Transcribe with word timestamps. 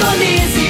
Indonésia. 0.00 0.69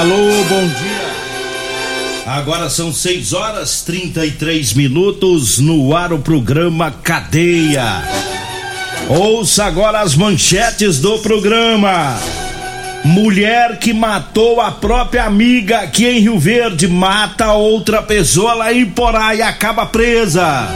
Alô, 0.00 0.16
bom 0.48 0.66
dia. 0.66 2.24
Agora 2.24 2.70
são 2.70 2.90
6 2.90 3.34
horas 3.34 3.82
33 3.82 4.72
minutos 4.72 5.58
no 5.58 5.94
ar 5.94 6.10
o 6.10 6.18
programa 6.18 6.90
Cadeia. 6.90 8.02
Ouça 9.10 9.66
agora 9.66 10.00
as 10.00 10.14
manchetes 10.14 11.00
do 11.00 11.18
programa. 11.18 12.18
Mulher 13.04 13.78
que 13.78 13.92
matou 13.92 14.58
a 14.62 14.70
própria 14.70 15.24
amiga 15.24 15.80
aqui 15.80 16.06
em 16.06 16.20
Rio 16.20 16.38
Verde 16.38 16.88
mata 16.88 17.52
outra 17.52 18.00
pessoa 18.00 18.54
lá 18.54 18.72
em 18.72 18.86
Porá 18.86 19.34
e 19.34 19.42
acaba 19.42 19.84
presa. 19.84 20.66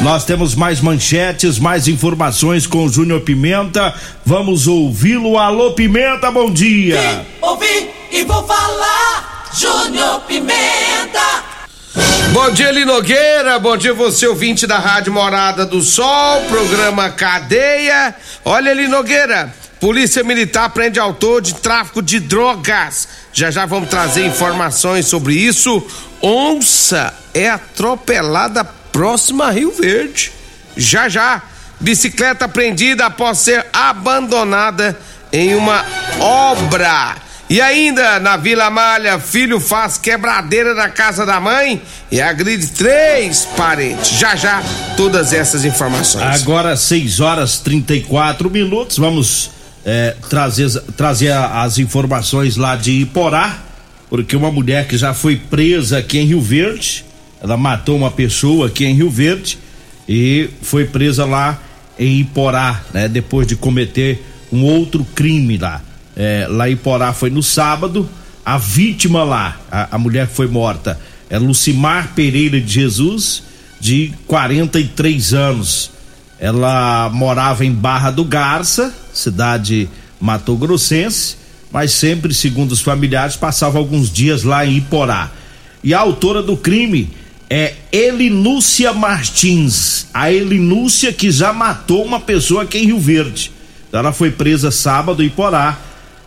Nós 0.00 0.24
temos 0.24 0.54
mais 0.54 0.80
manchetes, 0.80 1.58
mais 1.58 1.88
informações 1.88 2.66
com 2.66 2.86
o 2.86 2.88
Júnior 2.88 3.20
Pimenta. 3.20 3.94
Vamos 4.24 4.66
ouvi-lo. 4.66 5.36
Alô, 5.36 5.72
Pimenta, 5.72 6.30
bom 6.30 6.50
dia. 6.50 7.26
Ouvi 7.42 8.01
e 8.12 8.22
vou 8.24 8.46
falar. 8.46 9.50
Júnior 9.54 10.20
Pimenta. 10.22 11.42
Bom 12.32 12.50
dia, 12.50 12.68
Eli 12.68 12.84
Nogueira. 12.84 13.58
Bom 13.58 13.76
dia, 13.76 13.92
você 13.92 14.26
ouvinte 14.26 14.66
da 14.66 14.78
Rádio 14.78 15.12
Morada 15.12 15.66
do 15.66 15.80
Sol, 15.80 16.42
programa 16.42 17.10
Cadeia. 17.10 18.14
Olha, 18.44 18.70
Eli 18.70 18.86
Nogueira, 18.88 19.52
Polícia 19.80 20.22
Militar 20.22 20.70
prende 20.70 21.00
autor 21.00 21.42
de 21.42 21.54
tráfico 21.54 22.00
de 22.02 22.20
drogas. 22.20 23.08
Já 23.32 23.50
já 23.50 23.66
vamos 23.66 23.88
trazer 23.90 24.24
informações 24.24 25.06
sobre 25.06 25.34
isso. 25.34 25.84
Onça 26.22 27.12
é 27.34 27.50
atropelada 27.50 28.64
próxima 28.64 29.46
a 29.46 29.50
Rio 29.50 29.72
Verde. 29.72 30.32
Já 30.76 31.08
já, 31.08 31.42
bicicleta 31.80 32.48
prendida 32.48 33.06
após 33.06 33.38
ser 33.38 33.66
abandonada 33.72 34.98
em 35.32 35.54
uma 35.54 35.84
obra. 36.20 37.16
E 37.52 37.60
ainda 37.60 38.18
na 38.18 38.38
Vila 38.38 38.70
Malha, 38.70 39.18
filho 39.18 39.60
faz 39.60 39.98
quebradeira 39.98 40.74
na 40.74 40.88
casa 40.88 41.26
da 41.26 41.38
mãe 41.38 41.82
e 42.10 42.18
agride 42.18 42.68
três 42.68 43.44
parentes. 43.44 44.18
Já 44.18 44.34
já, 44.34 44.62
todas 44.96 45.34
essas 45.34 45.62
informações. 45.62 46.40
Agora 46.40 46.74
6 46.74 47.20
horas 47.20 47.58
34 47.58 48.48
minutos. 48.48 48.96
Vamos 48.96 49.50
é, 49.84 50.16
trazer, 50.30 50.70
trazer 50.96 51.30
as 51.30 51.76
informações 51.76 52.56
lá 52.56 52.74
de 52.74 53.02
Iporá, 53.02 53.58
porque 54.08 54.34
uma 54.34 54.50
mulher 54.50 54.88
que 54.88 54.96
já 54.96 55.12
foi 55.12 55.36
presa 55.36 55.98
aqui 55.98 56.20
em 56.20 56.24
Rio 56.24 56.40
Verde, 56.40 57.04
ela 57.42 57.58
matou 57.58 57.98
uma 57.98 58.10
pessoa 58.10 58.68
aqui 58.68 58.86
em 58.86 58.94
Rio 58.94 59.10
Verde 59.10 59.58
e 60.08 60.48
foi 60.62 60.86
presa 60.86 61.26
lá 61.26 61.60
em 61.98 62.18
Iporá, 62.20 62.80
né? 62.94 63.08
Depois 63.08 63.46
de 63.46 63.56
cometer 63.56 64.26
um 64.50 64.64
outro 64.64 65.04
crime 65.14 65.58
lá. 65.58 65.82
É, 66.16 66.46
lá 66.48 66.68
em 66.68 66.72
Iporá 66.72 67.12
foi 67.12 67.30
no 67.30 67.42
sábado. 67.42 68.08
A 68.44 68.58
vítima 68.58 69.22
lá, 69.22 69.60
a, 69.70 69.96
a 69.96 69.98
mulher 69.98 70.26
que 70.26 70.34
foi 70.34 70.48
morta, 70.48 70.98
é 71.30 71.38
Lucimar 71.38 72.12
Pereira 72.14 72.60
de 72.60 72.72
Jesus, 72.72 73.42
de 73.80 74.12
43 74.26 75.32
anos. 75.34 75.90
Ela 76.38 77.08
morava 77.10 77.64
em 77.64 77.72
Barra 77.72 78.10
do 78.10 78.24
Garça, 78.24 78.92
cidade 79.12 79.88
Mato 80.20 80.56
Grossense, 80.56 81.36
mas 81.70 81.92
sempre, 81.92 82.34
segundo 82.34 82.72
os 82.72 82.80
familiares, 82.80 83.36
passava 83.36 83.78
alguns 83.78 84.12
dias 84.12 84.42
lá 84.42 84.66
em 84.66 84.76
Iporá. 84.76 85.30
E 85.82 85.94
a 85.94 86.00
autora 86.00 86.42
do 86.42 86.56
crime 86.56 87.10
é 87.48 87.74
Elinúcia 87.90 88.92
Martins, 88.92 90.06
a 90.12 90.32
Elinúcia 90.32 91.12
que 91.12 91.30
já 91.30 91.52
matou 91.52 92.04
uma 92.04 92.20
pessoa 92.20 92.62
aqui 92.62 92.78
em 92.78 92.86
Rio 92.86 92.98
Verde. 92.98 93.52
Ela 93.92 94.12
foi 94.12 94.30
presa 94.30 94.70
sábado 94.70 95.22
em 95.22 95.26
Iporá, 95.26 95.78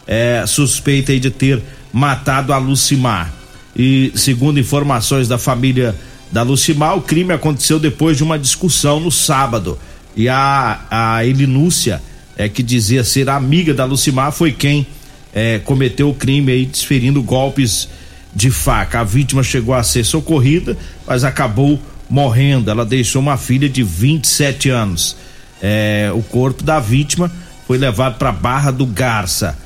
é, 0.08 0.44
suspeita 0.48 1.12
aí 1.12 1.20
de 1.20 1.32
ter 1.32 1.62
matado 1.92 2.54
a 2.54 2.58
Lucimar. 2.58 3.34
E 3.76 4.12
segundo 4.16 4.60
informações 4.60 5.28
da 5.28 5.38
família 5.38 5.96
da 6.32 6.44
Lucimar, 6.44 6.98
o 6.98 7.02
crime 7.02 7.34
aconteceu 7.34 7.80
depois 7.80 8.18
de 8.18 8.24
uma 8.24 8.40
discussão 8.40 9.00
no 9.00 9.12
sábado. 9.12 9.78
E 10.16 10.30
a, 10.30 10.82
a 10.90 11.26
Elinúcia, 11.26 12.02
é, 12.38 12.48
que 12.48 12.64
dizia 12.64 13.04
ser 13.04 13.30
amiga 13.30 13.74
da 13.74 13.86
Lucimar, 13.86 14.32
foi 14.32 14.52
quem 14.52 14.88
é, 15.34 15.60
cometeu 15.60 16.10
o 16.10 16.14
crime 16.14 16.52
aí, 16.52 16.66
desferindo 16.66 17.22
golpes 17.22 17.90
de 18.34 18.50
faca. 18.50 19.02
A 19.02 19.04
vítima 19.04 19.44
chegou 19.44 19.76
a 19.76 19.84
ser 19.84 20.04
socorrida, 20.04 20.78
mas 21.06 21.24
acabou 21.24 21.80
morrendo. 22.10 22.72
Ela 22.72 22.86
deixou 22.86 23.22
uma 23.22 23.38
filha 23.38 23.70
de 23.70 23.84
27 23.84 24.70
anos. 24.70 25.18
É, 25.62 26.12
o 26.14 26.22
corpo 26.22 26.64
da 26.64 26.80
vítima 26.80 27.32
foi 27.68 27.78
levado 27.78 28.18
para 28.18 28.32
Barra 28.32 28.72
do 28.72 28.86
Garça. 28.86 29.58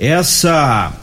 Essa 0.00 0.94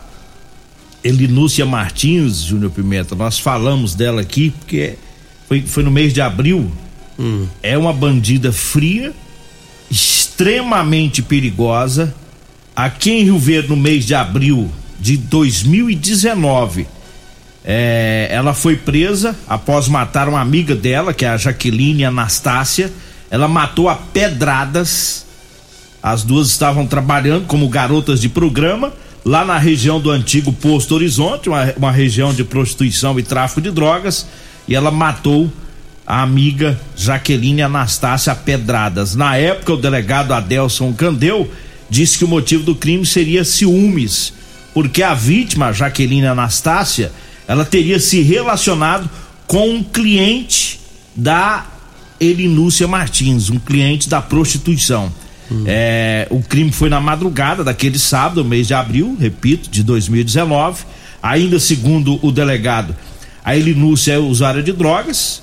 Elinúcia 1.04 1.68
Martins, 1.68 2.38
Júnior 2.38 2.72
Pimenta, 2.72 3.14
nós 3.14 3.38
falamos 3.38 3.94
dela 3.94 4.22
aqui 4.22 4.50
porque 4.50 4.96
foi, 5.48 5.62
foi 5.62 5.84
no 5.84 5.92
mês 5.92 6.12
de 6.14 6.20
abril. 6.20 6.72
É 7.62 7.78
uma 7.78 7.94
bandida 7.94 8.52
fria, 8.52 9.14
extremamente 9.88 11.22
perigosa. 11.22 12.12
Aqui 12.76 13.12
em 13.12 13.24
Rio 13.26 13.38
Verde, 13.38 13.70
no 13.70 13.76
mês 13.76 14.04
de 14.04 14.16
abril 14.16 14.68
de 15.00 15.16
2019, 15.16 16.88
é, 17.64 18.30
ela 18.32 18.56
foi 18.56 18.76
presa 18.78 19.38
após 19.48 19.88
matar 19.88 20.28
uma 20.28 20.42
amiga 20.42 20.76
dela, 20.76 21.14
que 21.14 21.24
é 21.24 21.30
a 21.30 21.38
Jaqueline 21.38 22.04
Anastácia. 22.04 22.92
Ela 23.30 23.48
matou 23.48 23.90
a 23.90 23.96
pedradas. 23.96 25.27
As 26.08 26.24
duas 26.24 26.48
estavam 26.48 26.88
trabalhando 26.88 27.48
como 27.48 27.68
garotas 27.68 28.22
de 28.22 28.30
programa 28.30 28.94
lá 29.26 29.44
na 29.44 29.58
região 29.58 30.00
do 30.00 30.10
antigo 30.10 30.54
Posto 30.54 30.96
Horizonte, 30.96 31.50
uma, 31.50 31.74
uma 31.76 31.92
região 31.92 32.34
de 32.34 32.46
prostituição 32.46 33.20
e 33.20 33.24
tráfico 33.24 33.60
de 33.60 33.70
drogas. 33.72 34.26
E 34.70 34.74
ela 34.74 34.90
matou 34.90 35.52
a 36.06 36.22
amiga 36.22 36.80
Jaqueline 36.96 37.62
Anastácia 37.62 38.34
pedradas. 38.34 39.16
Na 39.16 39.36
época, 39.36 39.74
o 39.74 39.78
delegado 39.78 40.32
Adelson 40.32 40.94
Candeu 40.94 41.52
disse 41.90 42.18
que 42.18 42.24
o 42.24 42.30
motivo 42.30 42.64
do 42.64 42.74
crime 42.74 43.06
seria 43.06 43.44
ciúmes, 43.44 44.32
porque 44.74 45.04
a 45.04 45.14
vítima, 45.14 45.74
Jaqueline 45.74 46.28
Anastácia, 46.28 47.12
ela 47.46 47.66
teria 47.66 48.00
se 48.00 48.22
relacionado 48.22 49.10
com 49.46 49.72
um 49.72 49.84
cliente 49.84 50.80
da 51.14 51.66
Elinúcia 52.18 52.88
Martins, 52.88 53.50
um 53.50 53.60
cliente 53.60 54.08
da 54.08 54.22
prostituição. 54.22 55.12
É, 55.66 56.28
o 56.30 56.42
crime 56.42 56.72
foi 56.72 56.90
na 56.90 57.00
madrugada 57.00 57.64
daquele 57.64 57.98
sábado, 57.98 58.44
mês 58.44 58.68
de 58.68 58.74
abril, 58.74 59.16
repito, 59.20 59.70
de 59.70 59.84
2019. 59.84 60.84
Ainda 61.22 61.60
segundo 61.60 62.20
o 62.26 62.32
delegado, 62.32 62.96
a 63.44 63.56
Elinúcia 63.56 64.14
é 64.14 64.18
usuária 64.18 64.62
de 64.62 64.72
drogas 64.72 65.42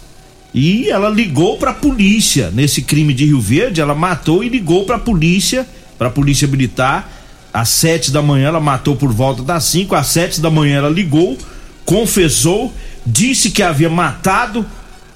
e 0.54 0.88
ela 0.88 1.08
ligou 1.08 1.56
para 1.56 1.72
a 1.72 1.74
polícia 1.74 2.50
nesse 2.52 2.82
crime 2.82 3.12
de 3.12 3.24
Rio 3.24 3.40
Verde. 3.40 3.80
Ela 3.80 3.94
matou 3.94 4.44
e 4.44 4.48
ligou 4.48 4.84
para 4.84 4.96
a 4.96 5.00
polícia, 5.00 5.66
para 5.98 6.08
a 6.08 6.10
polícia 6.10 6.46
militar. 6.46 7.10
Às 7.52 7.70
sete 7.70 8.10
da 8.10 8.22
manhã, 8.22 8.48
ela 8.48 8.60
matou 8.60 8.94
por 8.94 9.12
volta 9.12 9.42
das 9.42 9.64
cinco. 9.64 9.94
Às 9.94 10.08
sete 10.08 10.40
da 10.40 10.50
manhã, 10.50 10.78
ela 10.78 10.88
ligou, 10.88 11.36
confessou, 11.84 12.72
disse 13.04 13.50
que 13.50 13.62
havia 13.62 13.88
matado 13.88 14.64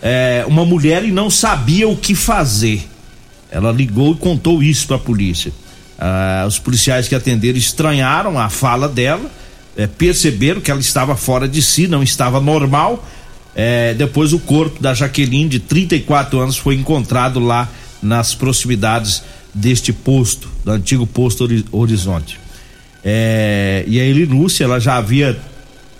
é, 0.03 0.45
uma 0.49 0.65
mulher 0.65 1.05
e 1.05 1.13
não 1.13 1.31
sabia 1.31 1.89
o 1.89 1.97
que 1.97 2.15
fazer. 2.15 2.89
Ela 3.51 3.73
ligou 3.73 4.13
e 4.13 4.17
contou 4.17 4.63
isso 4.63 4.87
para 4.87 4.97
a 4.97 5.01
polícia. 5.01 5.53
Ah, 5.99 6.45
os 6.47 6.59
policiais 6.59 7.09
que 7.09 7.15
atenderam 7.15 7.59
estranharam 7.59 8.39
a 8.39 8.49
fala 8.49 8.89
dela, 8.89 9.31
é, 9.77 9.87
perceberam 9.87 10.61
que 10.61 10.71
ela 10.71 10.81
estava 10.81 11.17
fora 11.17 11.49
de 11.49 11.63
si, 11.63 11.87
não 11.87 12.03
estava 12.03 12.41
normal. 12.41 13.07
É, 13.55 13.95
depois 13.95 14.33
o 14.33 14.39
corpo 14.39 14.81
da 14.81 14.95
Jaqueline, 14.95 15.49
de 15.49 15.59
34 15.59 16.39
anos, 16.39 16.57
foi 16.57 16.75
encontrado 16.75 17.41
lá 17.41 17.69
nas 18.03 18.35
proximidades 18.35 19.23
deste 19.53 19.93
posto, 19.93 20.49
do 20.65 20.71
antigo 20.71 21.07
posto 21.07 21.49
Horizonte. 21.73 22.39
É, 23.05 23.85
e 23.87 24.01
a 24.01 24.05
Elinúcia, 24.05 24.65
ela 24.65 24.79
já 24.79 24.97
havia, 24.97 25.39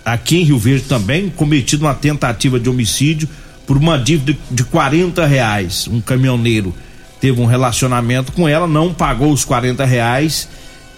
aqui 0.05 0.37
em 0.37 0.43
Rio 0.43 0.57
Verde 0.57 0.85
também, 0.85 1.29
cometido 1.29 1.85
uma 1.85 1.93
tentativa 1.93 2.59
de 2.59 2.69
homicídio 2.69 3.27
por 3.65 3.77
uma 3.77 3.97
dívida 3.97 4.37
de 4.49 4.63
40 4.63 5.25
reais. 5.25 5.87
Um 5.87 5.99
caminhoneiro 5.99 6.73
teve 7.19 7.39
um 7.41 7.45
relacionamento 7.45 8.31
com 8.31 8.47
ela, 8.47 8.67
não 8.67 8.93
pagou 8.93 9.31
os 9.31 9.43
40 9.45 9.85
reais. 9.85 10.47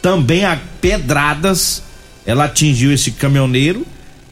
Também 0.01 0.45
a 0.45 0.59
pedradas, 0.79 1.83
ela 2.25 2.45
atingiu 2.45 2.91
esse 2.91 3.11
caminhoneiro 3.11 3.85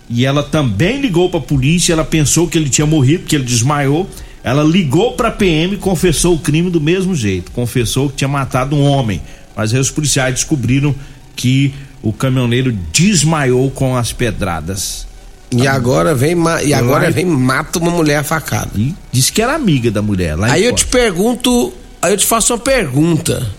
e 0.09 0.25
ela 0.25 0.41
também 0.41 0.99
ligou 0.99 1.29
para 1.29 1.39
a 1.39 1.43
polícia. 1.43 1.93
Ela 1.93 2.03
pensou 2.03 2.47
que 2.47 2.57
ele 2.57 2.69
tinha 2.69 2.87
morrido, 2.87 3.25
que 3.25 3.35
ele 3.35 3.43
desmaiou. 3.43 4.09
Ela 4.43 4.63
ligou 4.63 5.13
para 5.13 5.27
a 5.27 5.31
PM 5.31 5.75
e 5.75 5.77
confessou 5.77 6.35
o 6.35 6.39
crime 6.39 6.71
do 6.71 6.81
mesmo 6.81 7.15
jeito. 7.15 7.51
Confessou 7.51 8.09
que 8.09 8.17
tinha 8.17 8.27
matado 8.27 8.75
um 8.75 8.83
homem. 8.83 9.21
Mas 9.55 9.73
aí 9.73 9.79
os 9.79 9.91
policiais 9.91 10.33
descobriram 10.33 10.95
que 11.35 11.73
o 12.01 12.11
caminhoneiro 12.11 12.71
desmaiou 12.91 13.69
com 13.69 13.95
as 13.95 14.11
pedradas. 14.11 15.07
E 15.51 15.67
agora 15.67 16.13
vem 16.13 16.35
e 16.63 16.73
agora 16.73 17.09
vem 17.09 17.25
mata 17.25 17.79
uma 17.79 17.91
mulher 17.91 18.23
facada. 18.23 18.69
E 18.75 18.95
disse 19.11 19.31
que 19.31 19.41
era 19.41 19.55
amiga 19.55 19.89
da 19.89 20.01
mulher. 20.01 20.37
Aí 20.43 20.63
eu 20.63 20.73
te 20.73 20.85
pergunto, 20.85 21.73
aí 22.01 22.13
eu 22.13 22.17
te 22.17 22.25
faço 22.25 22.53
uma 22.53 22.59
pergunta. 22.59 23.55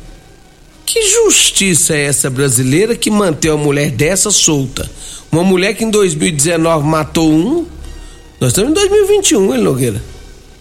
Que 0.85 1.03
justiça 1.09 1.95
é 1.95 2.07
essa 2.07 2.29
brasileira 2.29 2.97
que 2.97 3.11
mantém 3.11 3.51
uma 3.51 3.63
mulher 3.63 3.91
dessa 3.91 4.31
solta? 4.31 4.91
Uma 5.31 5.45
mulher 5.45 5.75
que 5.75 5.85
em 5.85 5.91
2019 5.91 6.85
matou 6.87 7.31
um, 7.31 7.67
nós 8.41 8.51
estamos 8.51 8.71
em 8.71 8.75
2021, 8.75 9.55
hein, 9.55 9.63
Nogueira? 9.63 10.03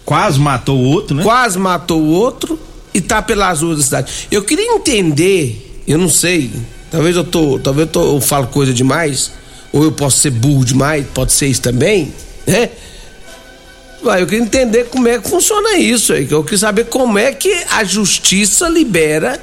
Quase 0.04 0.38
matou 0.38 0.78
o 0.78 0.84
outro, 0.84 1.16
né? 1.16 1.22
Quase 1.22 1.58
matou 1.58 2.00
o 2.00 2.08
outro 2.10 2.58
e 2.92 3.00
tá 3.00 3.22
pelas 3.22 3.62
ruas 3.62 3.78
da 3.78 3.84
cidade. 3.84 4.12
Eu 4.30 4.42
queria 4.42 4.74
entender, 4.74 5.82
eu 5.86 5.98
não 5.98 6.08
sei, 6.08 6.50
talvez 6.90 7.16
eu 7.16 7.24
tô, 7.24 7.58
talvez 7.58 7.86
eu, 7.88 7.92
tô, 7.92 8.16
eu 8.16 8.20
falo 8.20 8.46
coisa 8.48 8.72
demais, 8.72 9.32
ou 9.72 9.82
eu 9.84 9.92
posso 9.92 10.18
ser 10.18 10.30
burro 10.30 10.64
demais, 10.64 11.06
pode 11.14 11.32
ser 11.32 11.46
isso 11.46 11.62
também, 11.62 12.12
né? 12.46 12.70
Eu 14.02 14.26
queria 14.26 14.44
entender 14.44 14.84
como 14.84 15.08
é 15.08 15.18
que 15.18 15.28
funciona 15.28 15.76
isso 15.76 16.12
aí. 16.12 16.26
Eu 16.30 16.42
queria 16.42 16.58
saber 16.58 16.86
como 16.86 17.18
é 17.18 17.32
que 17.32 17.52
a 17.70 17.84
justiça 17.84 18.68
libera 18.68 19.40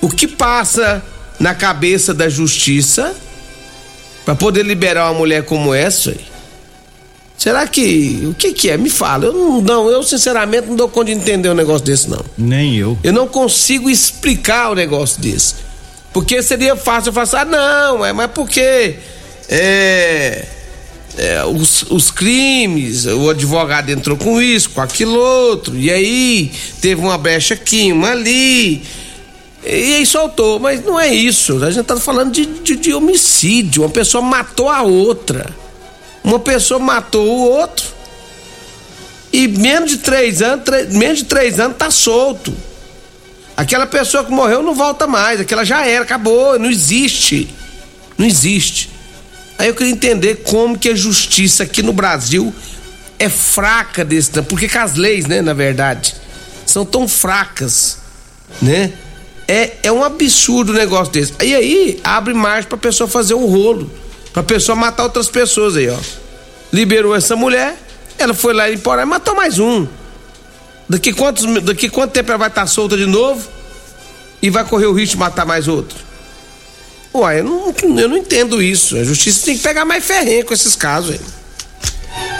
o 0.00 0.08
que 0.08 0.26
passa 0.26 1.02
na 1.38 1.54
cabeça 1.54 2.14
da 2.14 2.28
justiça 2.28 3.14
para 4.24 4.34
poder 4.34 4.64
liberar 4.64 5.10
uma 5.10 5.18
mulher 5.18 5.44
como 5.44 5.74
essa 5.74 6.10
aí. 6.10 6.30
Será 7.36 7.66
que. 7.66 8.28
O 8.30 8.34
que, 8.34 8.52
que 8.52 8.68
é? 8.68 8.76
Me 8.76 8.90
fala. 8.90 9.24
Eu 9.24 9.32
não, 9.32 9.60
não, 9.62 9.90
eu 9.90 10.02
sinceramente 10.02 10.66
não 10.68 10.76
dou 10.76 10.88
conta 10.90 11.06
de 11.06 11.12
entender 11.12 11.48
um 11.48 11.54
negócio 11.54 11.86
desse, 11.86 12.08
não. 12.08 12.22
Nem 12.36 12.76
eu. 12.76 12.98
Eu 13.02 13.14
não 13.14 13.26
consigo 13.26 13.88
explicar 13.88 14.70
o 14.70 14.74
negócio 14.74 15.20
desse. 15.22 15.54
Porque 16.12 16.42
seria 16.42 16.76
fácil 16.76 17.08
eu 17.08 17.12
falar 17.14 17.24
assim, 17.24 17.36
ah, 17.36 17.44
não, 17.44 18.04
é, 18.04 18.12
mas 18.12 18.30
porque 18.32 18.96
é, 19.48 20.44
é, 21.16 21.44
os, 21.44 21.82
os 21.90 22.10
crimes, 22.10 23.06
o 23.06 23.30
advogado 23.30 23.90
entrou 23.90 24.16
com 24.16 24.40
isso, 24.40 24.70
com 24.70 24.80
aquilo 24.80 25.18
outro, 25.18 25.76
e 25.76 25.90
aí 25.90 26.52
teve 26.80 27.00
uma 27.00 27.18
brecha 27.18 27.54
aqui, 27.54 27.92
uma 27.92 28.10
ali. 28.10 28.82
E 29.62 29.96
aí 29.96 30.06
soltou, 30.06 30.58
mas 30.58 30.82
não 30.82 30.98
é 30.98 31.14
isso. 31.14 31.62
A 31.62 31.70
gente 31.70 31.84
tá 31.84 31.96
falando 31.98 32.32
de, 32.32 32.46
de, 32.46 32.76
de 32.76 32.94
homicídio. 32.94 33.82
Uma 33.82 33.90
pessoa 33.90 34.22
matou 34.22 34.70
a 34.70 34.80
outra. 34.80 35.54
Uma 36.24 36.38
pessoa 36.38 36.80
matou 36.80 37.26
o 37.26 37.50
outro. 37.50 37.84
E 39.30 39.46
menos 39.46 39.90
de 39.90 39.98
três 39.98 40.40
anos, 40.40 40.64
tre- 40.64 40.84
menos 40.86 41.18
de 41.18 41.24
três 41.24 41.60
anos 41.60 41.76
tá 41.76 41.90
solto. 41.90 42.54
Aquela 43.54 43.84
pessoa 43.86 44.24
que 44.24 44.30
morreu 44.32 44.62
não 44.62 44.74
volta 44.74 45.06
mais. 45.06 45.38
Aquela 45.40 45.62
já 45.62 45.86
era, 45.86 46.04
acabou, 46.04 46.58
não 46.58 46.70
existe. 46.70 47.46
Não 48.16 48.26
existe. 48.26 48.88
Aí 49.60 49.68
eu 49.68 49.74
queria 49.74 49.92
entender 49.92 50.36
como 50.36 50.78
que 50.78 50.88
a 50.88 50.94
justiça 50.94 51.64
aqui 51.64 51.82
no 51.82 51.92
Brasil 51.92 52.50
é 53.18 53.28
fraca 53.28 54.02
desse. 54.02 54.30
Porque 54.44 54.66
que 54.66 54.78
as 54.78 54.94
leis, 54.94 55.26
né, 55.26 55.42
na 55.42 55.52
verdade, 55.52 56.14
são 56.64 56.82
tão 56.82 57.06
fracas, 57.06 57.98
né? 58.62 58.90
É, 59.46 59.72
é 59.82 59.92
um 59.92 60.02
absurdo 60.02 60.72
o 60.72 60.74
negócio 60.74 61.12
desse. 61.12 61.34
E 61.42 61.54
aí 61.54 62.00
abre 62.02 62.32
margem 62.32 62.70
pra 62.70 62.78
pessoa 62.78 63.06
fazer 63.06 63.34
um 63.34 63.44
rolo. 63.44 63.90
Pra 64.32 64.42
pessoa 64.42 64.74
matar 64.74 65.02
outras 65.02 65.28
pessoas 65.28 65.76
aí, 65.76 65.90
ó. 65.90 65.98
Liberou 66.72 67.14
essa 67.14 67.36
mulher, 67.36 67.76
ela 68.16 68.32
foi 68.32 68.54
lá 68.54 68.70
em 68.70 68.78
Porá 68.78 69.02
e 69.02 69.04
matou 69.04 69.34
mais 69.34 69.58
um. 69.58 69.86
Daqui, 70.88 71.12
quantos, 71.12 71.44
daqui 71.62 71.90
quanto 71.90 72.12
tempo 72.12 72.30
ela 72.30 72.38
vai 72.38 72.48
estar 72.48 72.66
solta 72.66 72.96
de 72.96 73.04
novo? 73.04 73.46
E 74.40 74.48
vai 74.48 74.64
correr 74.64 74.86
o 74.86 74.94
risco 74.94 75.16
de 75.16 75.18
matar 75.18 75.44
mais 75.44 75.68
outro? 75.68 76.09
Uai, 77.12 77.40
eu 77.40 77.44
não, 77.44 77.74
eu 77.98 78.08
não 78.08 78.16
entendo 78.16 78.62
isso. 78.62 78.96
A 78.96 79.04
justiça 79.04 79.44
tem 79.44 79.56
que 79.56 79.62
pegar 79.62 79.84
mais 79.84 80.04
ferrenho 80.04 80.44
com 80.44 80.54
esses 80.54 80.76
casos 80.76 81.12
aí. 81.12 81.20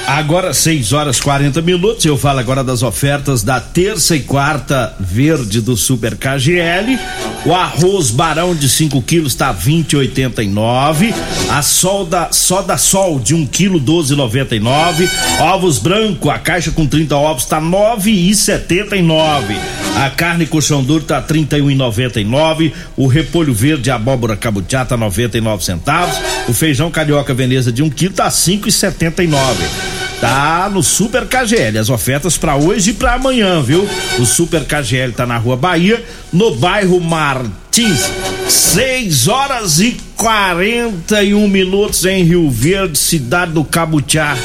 Agora 0.07 0.53
6 0.53 0.93
horas 0.93 1.21
40 1.21 1.63
minutos. 1.63 2.05
Eu 2.05 2.19
falo 2.19 2.41
agora 2.41 2.65
das 2.65 2.83
ofertas 2.83 3.43
da 3.43 3.61
terça 3.61 4.17
e 4.17 4.21
quarta 4.21 4.95
verde 4.99 5.61
do 5.61 5.77
Super 5.77 6.17
KGL. 6.17 6.99
O 7.47 7.55
arroz 7.55 8.11
barão 8.11 8.55
de 8.55 8.69
5 8.69 9.01
quilos 9.03 9.35
tá 9.35 9.55
20,89. 9.55 11.15
A 11.49 11.63
solda 11.63 12.29
soda 12.33 12.77
sol 12.77 13.19
de 13.19 13.35
1 13.35 13.47
quilo 13.47 13.81
12,99. 13.81 15.09
Ovos 15.41 15.79
branco, 15.79 16.29
a 16.29 16.39
caixa 16.39 16.71
com 16.71 16.87
30 16.87 17.17
ovos 17.17 17.45
tá 17.47 17.61
9,79. 17.61 19.57
A 19.97 20.11
carne 20.11 20.47
colchão 20.47 20.83
duro 20.83 21.05
tá 21.05 21.23
31,99. 21.23 22.73
O 22.97 23.07
repolho 23.07 23.55
verde 23.55 23.91
abóbora 23.91 24.37
cabutiá 24.37 24.85
tá 24.85 24.97
99 24.97 25.65
centavos. 25.65 26.17
O 26.49 26.53
feijão 26.53 26.91
carioca 26.91 27.33
veneza 27.33 27.73
de 27.73 27.83
1 27.83 27.91
quilo 27.91 28.15
tá 28.15 28.29
5,79. 28.29 30.00
Tá 30.21 30.69
no 30.71 30.83
Super 30.83 31.27
KGL, 31.27 31.79
as 31.79 31.89
ofertas 31.89 32.37
para 32.37 32.55
hoje 32.55 32.91
e 32.91 32.93
para 32.93 33.15
amanhã, 33.15 33.63
viu? 33.63 33.89
O 34.19 34.27
Super 34.27 34.65
KGL 34.67 35.13
tá 35.13 35.27
na 35.27 35.39
Rua 35.39 35.57
Bahia, 35.57 36.05
no 36.31 36.55
bairro 36.57 37.01
Martins. 37.01 38.11
6 38.47 39.29
horas 39.29 39.81
e 39.81 39.97
41 40.17 41.49
minutos 41.49 42.05
em 42.05 42.23
Rio 42.23 42.51
Verde, 42.51 42.99
cidade 42.99 43.53
do 43.53 43.65
Cabutiá. 43.65 44.37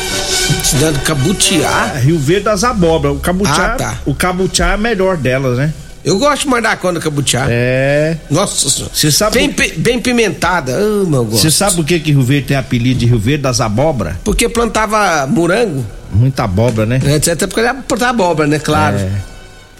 Cidade 0.64 1.00
Cabutiá. 1.00 1.92
É, 1.96 2.00
Rio 2.00 2.18
Verde 2.20 2.46
das 2.46 2.64
abóboras. 2.64 3.18
O 3.18 3.20
Cabutiá, 3.20 3.66
Ah, 3.74 3.76
tá. 3.76 3.98
o 4.06 4.16
Cabutiá 4.16 4.68
é 4.70 4.74
a 4.76 4.78
melhor 4.78 5.18
delas, 5.18 5.58
né? 5.58 5.74
Eu 6.06 6.20
gosto 6.20 6.44
de 6.44 6.50
mandar 6.50 6.78
conta 6.78 7.00
Cabutiá. 7.00 7.48
É. 7.50 8.16
Nossa 8.30 8.70
senhora. 8.70 8.92
Você 8.94 9.12
sabe 9.12 9.40
Bem, 9.40 9.52
por- 9.52 9.78
bem 9.80 10.00
pimentada. 10.00 10.74
Ah, 10.78 11.04
meu 11.10 11.26
gosto. 11.26 11.42
Você 11.42 11.50
sabe 11.50 11.76
por 11.78 11.84
que 11.86 12.00
que 12.00 12.12
Rio 12.12 12.22
Verde 12.22 12.48
tem 12.50 12.58
apelido 12.58 13.00
de 13.00 13.06
Rio 13.08 13.18
Verde 13.18 13.42
das 13.42 13.60
abóboras? 13.60 14.16
Porque 14.24 14.48
plantava 14.48 15.26
morango, 15.26 15.84
Muita 16.12 16.44
abóbora, 16.44 16.86
né? 16.86 17.00
né? 17.04 17.16
Até 17.16 17.48
porque 17.48 17.60
ele 17.60 17.74
plantava 17.88 18.12
abóbora, 18.12 18.48
né? 18.48 18.60
Claro. 18.60 18.98
É. 18.98 19.10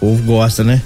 povo 0.00 0.22
gosta, 0.24 0.64
né? 0.64 0.82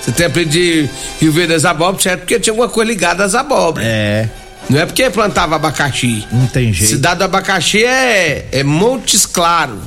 Você 0.00 0.12
tem 0.12 0.26
apelido 0.26 0.52
de 0.52 0.88
Rio 1.20 1.32
Verde 1.32 1.52
das 1.54 1.64
abóboras, 1.64 2.02
certo? 2.04 2.20
Porque 2.20 2.38
tinha 2.38 2.52
alguma 2.52 2.68
coisa 2.68 2.88
ligada 2.90 3.24
às 3.24 3.34
abóboras. 3.34 3.86
É. 3.86 4.28
Não 4.70 4.78
é 4.78 4.86
porque 4.86 5.10
plantava 5.10 5.56
abacaxi. 5.56 6.24
Não 6.30 6.46
tem 6.46 6.72
jeito. 6.72 6.90
Cidade 6.90 7.18
do 7.18 7.24
abacaxi 7.24 7.84
é, 7.84 8.46
é 8.52 8.62
Montes 8.62 9.26
Claro. 9.26 9.78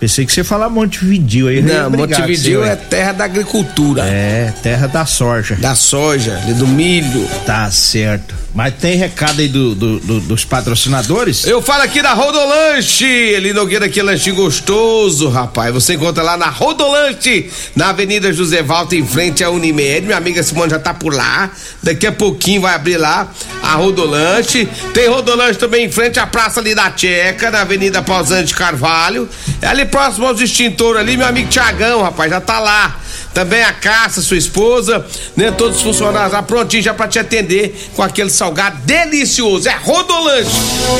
Pensei 0.00 0.24
que 0.24 0.32
você 0.32 0.40
ia 0.40 0.44
falar 0.44 0.70
Montevidil 0.70 1.48
aí. 1.48 1.60
Não, 1.60 1.90
Montevideo 1.90 2.60
você, 2.62 2.70
é 2.70 2.76
terra 2.76 3.12
da 3.12 3.24
agricultura. 3.24 4.02
É, 4.02 4.50
terra 4.62 4.86
da 4.86 5.04
soja. 5.04 5.56
Da 5.56 5.74
soja, 5.74 6.40
do 6.56 6.66
milho. 6.66 7.28
Tá 7.44 7.70
certo. 7.70 8.34
Mas 8.52 8.74
tem 8.74 8.96
recado 8.96 9.40
aí 9.40 9.46
do, 9.46 9.76
do- 9.76 10.00
do- 10.00 10.20
dos 10.22 10.44
patrocinadores? 10.44 11.44
Eu 11.46 11.62
falo 11.62 11.84
aqui 11.84 12.02
da 12.02 12.12
Rodolanche, 12.14 13.04
Eli 13.06 13.52
Nogueira, 13.52 13.88
que 13.88 14.02
lanche 14.02 14.32
gostoso, 14.32 15.28
rapaz. 15.28 15.72
Você 15.72 15.94
encontra 15.94 16.20
lá 16.22 16.36
na 16.36 16.48
Rodolanche, 16.48 17.48
na 17.76 17.90
Avenida 17.90 18.32
José 18.32 18.60
Valta, 18.60 18.96
em 18.96 19.06
frente 19.06 19.44
à 19.44 19.50
Unimed. 19.50 20.00
Minha 20.04 20.16
amiga 20.16 20.42
Simone 20.42 20.68
já 20.70 20.80
tá 20.80 20.92
por 20.92 21.14
lá. 21.14 21.48
Daqui 21.80 22.08
a 22.08 22.12
pouquinho 22.12 22.62
vai 22.62 22.74
abrir 22.74 22.96
lá 22.96 23.28
a 23.62 23.74
Rodolanche. 23.76 24.68
Tem 24.92 25.08
Rodolanche 25.08 25.58
também 25.58 25.86
em 25.86 25.90
frente 25.92 26.18
à 26.18 26.26
Praça 26.26 26.58
ali 26.58 26.74
da 26.74 26.90
Tcheca, 26.90 27.52
na 27.52 27.60
Avenida 27.60 28.02
Pausante 28.02 28.52
Carvalho. 28.52 29.28
É 29.62 29.68
ali 29.68 29.84
próximo 29.84 30.26
aos 30.26 30.40
extintores 30.40 31.00
ali, 31.00 31.16
meu 31.16 31.26
amigo 31.28 31.48
Tiagão, 31.48 32.02
rapaz, 32.02 32.28
já 32.28 32.40
tá 32.40 32.58
lá. 32.58 32.98
Também 33.32 33.62
a 33.62 33.72
Caça, 33.72 34.20
sua 34.20 34.36
esposa, 34.36 35.06
né? 35.36 35.50
Todos 35.50 35.76
os 35.76 35.82
funcionários 35.82 36.32
lá 36.32 36.42
prontinhos 36.42 36.84
já 36.84 36.92
pra 36.92 37.06
te 37.06 37.18
atender 37.18 37.90
com 37.94 38.02
aquele 38.02 38.30
salgado 38.30 38.78
delicioso. 38.84 39.68
É 39.68 39.76
Rodolanche, 39.76 40.50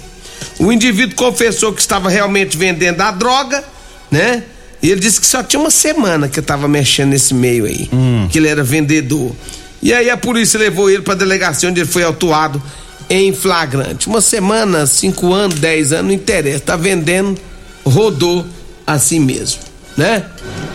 O 0.59 0.73
indivíduo 0.73 1.15
confessou 1.15 1.71
que 1.71 1.79
estava 1.79 2.09
realmente 2.09 2.57
vendendo 2.57 2.99
a 2.99 3.11
droga, 3.11 3.63
né? 4.11 4.43
E 4.81 4.91
ele 4.91 4.99
disse 4.99 5.21
que 5.21 5.25
só 5.25 5.41
tinha 5.41 5.61
uma 5.61 5.71
semana 5.71 6.27
que 6.27 6.39
eu 6.39 6.43
tava 6.43 6.67
mexendo 6.67 7.11
nesse 7.11 7.33
meio 7.33 7.63
aí, 7.63 7.89
que 8.29 8.39
ele 8.39 8.49
era 8.49 8.61
vendedor. 8.61 9.33
E 9.81 9.93
aí 9.93 10.09
a 10.09 10.17
polícia 10.17 10.59
levou 10.59 10.89
ele 10.89 11.01
pra 11.01 11.13
delegacia 11.13 11.69
onde 11.69 11.79
ele 11.79 11.89
foi 11.89 12.03
autuado 12.03 12.61
em 13.09 13.31
flagrante. 13.31 14.07
Uma 14.07 14.19
semana, 14.19 14.85
cinco 14.85 15.31
anos, 15.33 15.59
dez 15.59 15.93
anos, 15.93 16.07
não 16.07 16.13
interessa. 16.13 16.59
Tá 16.59 16.75
vendendo, 16.75 17.39
rodou 17.85 18.45
assim 18.85 19.19
mesmo, 19.19 19.61
né? 19.97 20.23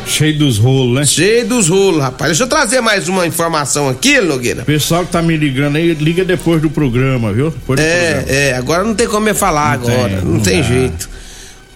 Cheio 0.07 0.39
dos 0.39 0.57
rolos, 0.57 0.95
né? 1.01 1.05
Cheio 1.05 1.47
dos 1.47 1.69
rolos, 1.69 2.01
rapaz. 2.01 2.31
Deixa 2.31 2.45
eu 2.45 2.49
trazer 2.49 2.81
mais 2.81 3.09
uma 3.09 3.27
informação 3.27 3.89
aqui, 3.89 4.21
Nogueira. 4.21 4.63
Pessoal 4.63 5.05
que 5.05 5.13
tá 5.13 5.21
me 5.21 5.37
ligando 5.37 5.77
aí, 5.77 5.93
liga 5.93 6.25
depois 6.25 6.63
do 6.63 6.71
programa, 6.71 7.33
viu? 7.33 7.51
Depois 7.51 7.79
do 7.79 7.85
programa. 7.85 8.25
É, 8.29 8.49
é, 8.51 8.55
agora 8.55 8.85
não 8.85 8.95
tem 8.95 9.07
como 9.07 9.29
eu 9.29 9.35
falar 9.35 9.79
Não 9.79 9.85
tem, 9.85 9.95
agora, 9.95 10.17
não, 10.23 10.33
não 10.33 10.41
tem 10.41 10.63
dá. 10.63 10.69
jeito. 10.69 11.11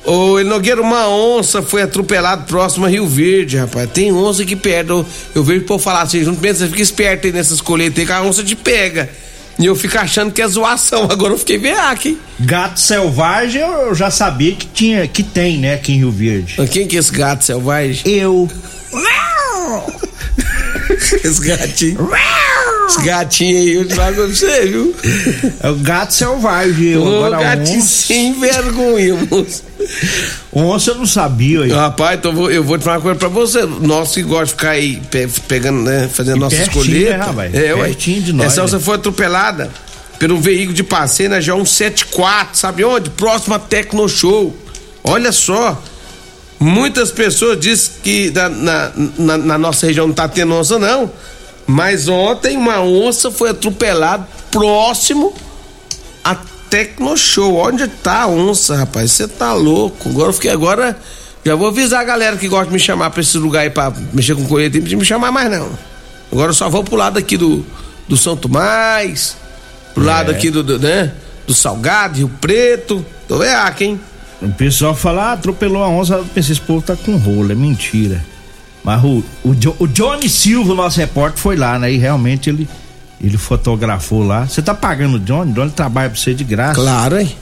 Ô, 0.04 0.40
Nogueira, 0.40 0.80
uma 0.80 1.08
onça 1.08 1.62
foi 1.62 1.82
atropelada 1.82 2.42
próximo 2.42 2.86
a 2.86 2.88
Rio 2.88 3.06
Verde, 3.06 3.56
rapaz. 3.56 3.88
Tem 3.90 4.10
onça 4.12 4.44
que 4.44 4.56
perde. 4.56 4.90
Eu, 4.90 5.44
vejo 5.44 5.60
o 5.60 5.64
povo 5.64 5.82
falar 5.82 6.02
assim, 6.02 6.22
não 6.22 6.34
pensa, 6.34 6.66
fica 6.66 6.82
esperto 6.82 7.26
aí 7.26 7.32
nessas 7.32 7.60
colheitas 7.60 7.98
aí 8.00 8.06
que 8.06 8.12
a 8.12 8.22
onça 8.22 8.42
te 8.42 8.56
pega. 8.56 9.08
E 9.62 9.66
eu 9.66 9.76
fico 9.76 9.97
achando 9.97 10.33
que 10.33 10.42
é 10.42 10.49
zoação. 10.49 11.04
Agora 11.11 11.35
eu 11.35 11.38
fiquei 11.38 11.57
veaco, 11.57 12.09
hein? 12.09 12.19
Gato 12.40 12.81
selvagem 12.81 13.62
eu 13.62 13.95
já 13.95 14.11
sabia 14.11 14.52
que 14.57 14.66
tinha, 14.66 15.07
que 15.07 15.23
tem, 15.23 15.59
né, 15.59 15.75
aqui 15.75 15.92
em 15.92 15.99
Rio 15.99 16.11
Verde. 16.11 16.57
Quem 16.71 16.87
que 16.87 16.97
é 16.97 16.99
esse 16.99 17.12
gato 17.12 17.45
selvagem? 17.45 18.02
Eu. 18.04 18.50
Esse 21.25 21.40
gatinho. 21.40 22.11
Esse 22.88 23.02
gatinho 23.02 23.57
aí, 23.57 23.75
eu 23.75 23.90
falo 23.90 24.14
pra 24.14 24.26
você, 24.26 24.66
viu? 24.66 24.95
É 25.61 25.71
o 25.71 25.76
gato 25.76 26.12
selvagem, 26.12 26.88
eu. 26.88 27.07
Agora 27.07 27.38
gatinho 27.38 27.78
onça, 27.78 28.07
sem 28.07 28.38
vergonha, 28.38 29.14
moço. 29.31 29.62
Onça 30.52 30.90
eu 30.90 30.94
não 30.97 31.06
sabia 31.06 31.62
aí. 31.62 31.71
Rapaz, 31.71 32.18
então 32.18 32.30
eu 32.32 32.37
vou, 32.37 32.50
eu 32.50 32.64
vou 32.64 32.78
te 32.78 32.85
falar 32.85 32.97
uma 32.97 33.02
coisa 33.02 33.18
pra 33.18 33.28
você. 33.28 33.62
Nós 33.64 34.12
que 34.12 34.23
gosta 34.23 34.47
de 34.47 34.50
ficar 34.52 34.71
aí 34.71 34.97
pe- 35.11 35.28
pegando, 35.49 35.80
né? 35.82 36.09
Fazendo 36.12 36.37
E 36.37 36.40
nossas 36.40 36.59
pertinho, 36.59 36.85
colheitas. 36.85 37.18
né, 37.18 37.25
rapaz? 37.25 37.54
É, 37.54 37.75
ué. 37.75 37.85
Pertinho 37.85 38.23
de 38.23 38.32
nós, 38.32 38.47
Essa 38.47 38.62
onça 38.64 38.76
né? 38.78 38.82
foi 38.85 38.94
atropelada 38.97 39.71
por 40.18 40.30
um 40.30 40.40
veículo 40.40 40.75
de 40.75 40.82
passeio 40.85 41.30
na 41.30 41.38
G174, 41.40 42.49
sabe 42.54 42.85
onde? 42.85 43.11
Próximo 43.11 43.54
a 43.54 43.59
Tecno 43.59 44.09
Show. 44.09 44.56
Olha 45.02 45.32
só. 45.32 45.82
Muitas 46.61 47.11
pessoas 47.11 47.59
dizem 47.59 47.90
que 48.04 48.30
na, 48.30 48.49
na, 48.49 48.92
na- 49.18 49.38
na 49.38 49.59
nossa 49.59 49.87
região 49.87 50.06
não 50.06 50.14
tá 50.14 50.28
tendo 50.28 50.54
onça, 50.54 50.78
não. 50.78 51.11
Mas 51.66 52.06
ontem 52.09 52.56
uma 52.56 52.80
onça 52.80 53.30
foi 53.30 53.50
atropelada 53.50 54.26
próximo 54.50 55.35
a 56.23 56.37
Tecno 56.73 57.14
Show. 57.19 57.57
Onde 57.57 57.87
tá 57.87 58.23
a 58.23 58.29
onça, 58.29 58.75
rapaz? 58.75 59.12
Você 59.12 59.29
tá 59.29 59.52
louco. 59.52 60.09
Agora 60.09 60.31
eu 60.31 60.33
fiquei 60.33 60.50
agora. 60.50 60.97
Já 61.45 61.55
vou 61.55 61.69
avisar 61.69 62.00
a 62.00 62.05
galera 62.05 62.38
que 62.38 62.49
gosta 62.49 62.69
de 62.69 62.73
me 62.73 62.79
chamar 62.79 63.11
pra 63.11 63.21
esse 63.21 63.37
lugar 63.37 63.61
aí 63.61 63.69
pra 63.69 63.93
mexer 64.11 64.35
com 64.35 64.47
colheita. 64.47 64.79
Não 64.79 64.99
me 64.99 65.05
chamar 65.05 65.31
mais, 65.31 65.50
não. 65.50 65.69
Agora 66.33 66.49
eu 66.49 66.55
só 66.55 66.71
vou 66.71 66.83
pro 66.83 66.97
lado 66.97 67.19
aqui 67.19 67.37
do, 67.37 67.62
do 68.09 68.17
São 68.17 68.35
Tomás, 68.35 69.37
pro 69.93 70.02
lado 70.02 70.31
aqui 70.31 70.50
do, 70.50 70.62
do, 70.62 70.79
né? 70.79 71.12
Do 71.47 71.52
Salgado, 71.52 72.17
Rio 72.17 72.31
Preto. 72.41 73.05
Tô 73.29 73.37
veaco, 73.37 73.85
hein? 73.85 74.00
O 74.41 74.50
pessoal 74.52 74.95
fala, 74.95 75.25
ah, 75.25 75.33
atropelou 75.33 75.85
a 75.85 75.88
onça, 75.91 76.14
eu 76.14 76.25
pensei, 76.25 76.52
esse 76.52 76.61
povo 76.61 76.81
tá 76.81 76.97
com 76.97 77.17
rolo, 77.17 77.52
é 77.52 77.55
mentira. 77.55 78.25
Mas 78.83 79.05
o, 79.05 79.23
o, 79.45 79.55
o 79.79 79.87
Johnny 79.87 80.29
Silva, 80.29 80.75
nosso 80.75 80.99
repórter, 80.99 81.38
foi 81.38 81.55
lá, 81.55 81.79
né? 81.79 81.93
E 81.93 81.99
realmente 81.99 82.49
ele, 82.49 82.67
ele 83.23 83.38
fotografou 83.38 84.23
lá. 84.23 84.47
Você 84.47 84.61
tá 84.61 84.75
pagando 84.75 85.17
o 85.17 85.21
Johnny? 85.21 85.52
Johnny 85.52 85.71
trabalha 85.71 86.11
pra 86.11 86.19
você 86.19 86.35
de 86.35 86.45
graça. 86.45 86.75
Claro, 86.75 87.21
hein? 87.21 87.35